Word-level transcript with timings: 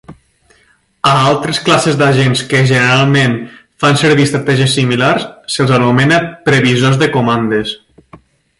A 1.09 1.11
altres 1.31 1.59
classes 1.67 1.99
d'agents 1.99 2.41
que, 2.53 2.61
generalment, 2.71 3.35
fan 3.85 4.01
servir 4.05 4.25
estratègies 4.29 4.73
similars, 4.79 5.29
se'ls 5.57 5.75
anomena 5.79 6.23
"previsors 6.49 6.99
de 7.05 7.13
comandes". 7.19 7.77